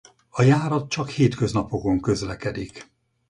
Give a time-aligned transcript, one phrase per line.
[0.29, 2.87] A járat csak hétköznapokon közlekedik.